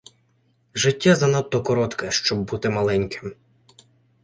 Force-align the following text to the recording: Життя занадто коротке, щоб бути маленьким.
Життя 0.75 1.15
занадто 1.15 1.63
коротке, 1.63 2.11
щоб 2.11 2.39
бути 2.41 2.69
маленьким. 2.69 3.35